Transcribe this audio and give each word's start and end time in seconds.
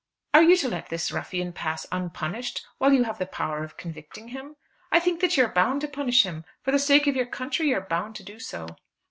"Are 0.33 0.41
you 0.41 0.57
to 0.57 0.67
let 0.67 0.89
this 0.89 1.11
ruffian 1.11 1.53
pass 1.53 1.85
unpunished 1.91 2.65
while 2.79 2.91
you 2.91 3.03
have 3.03 3.19
the 3.19 3.27
power 3.27 3.63
of 3.63 3.77
convicting 3.77 4.29
him? 4.29 4.55
I 4.91 4.99
think 4.99 5.19
that 5.21 5.37
you 5.37 5.45
are 5.45 5.53
bound 5.53 5.81
to 5.81 5.87
punish 5.87 6.23
him. 6.23 6.43
For 6.63 6.71
the 6.71 6.79
sake 6.79 7.05
of 7.05 7.15
your 7.15 7.27
country 7.27 7.67
you 7.67 7.75
are 7.77 7.81
bound 7.87 8.15
to 8.15 8.23
do 8.23 8.39
so." 8.39 8.65